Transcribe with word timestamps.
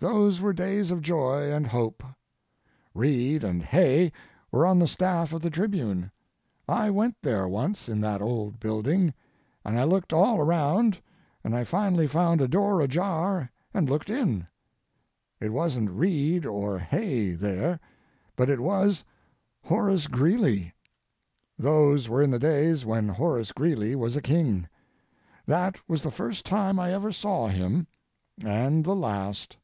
Those 0.00 0.38
were 0.38 0.52
days 0.52 0.90
of 0.90 1.00
joy 1.00 1.50
and 1.50 1.66
hope. 1.66 2.02
Reid 2.92 3.42
and 3.42 3.62
Hay 3.62 4.12
were 4.52 4.66
on 4.66 4.78
the 4.78 4.86
staff 4.86 5.32
of 5.32 5.40
the 5.40 5.48
Tribune. 5.48 6.10
I 6.68 6.90
went 6.90 7.16
there 7.22 7.48
once 7.48 7.88
in 7.88 8.02
that 8.02 8.20
old 8.20 8.60
building, 8.60 9.14
and 9.64 9.80
I 9.80 9.84
looked 9.84 10.12
all 10.12 10.38
around 10.42 11.00
and 11.42 11.56
I 11.56 11.64
finally 11.64 12.06
found 12.06 12.42
a 12.42 12.48
door 12.48 12.82
ajar 12.82 13.50
and 13.72 13.88
looked 13.88 14.10
in. 14.10 14.46
It 15.40 15.54
wasn't 15.54 15.88
Reid 15.90 16.44
or 16.44 16.78
Hay 16.78 17.30
there, 17.32 17.80
but 18.36 18.50
it 18.50 18.60
was 18.60 19.06
Horace 19.64 20.06
Greeley. 20.06 20.74
Those 21.58 22.10
were 22.10 22.20
in 22.20 22.30
the 22.30 22.38
days 22.38 22.84
when 22.84 23.08
Horace 23.08 23.52
Greeley 23.52 23.96
was 23.96 24.16
a 24.18 24.20
king. 24.20 24.68
That 25.46 25.80
was 25.88 26.02
the 26.02 26.10
first 26.10 26.44
time 26.44 26.78
I 26.78 26.92
ever 26.92 27.10
saw 27.10 27.48
him 27.48 27.86
and 28.44 28.84
the 28.84 28.94
last. 28.94 29.56